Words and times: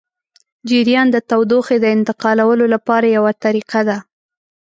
جریان 0.69 1.07
د 1.11 1.17
تودوخې 1.29 1.77
د 1.81 1.85
انتقالولو 1.97 2.65
لپاره 2.73 3.07
یوه 3.17 3.31
طریقه 3.43 3.79
ده. 3.89 3.97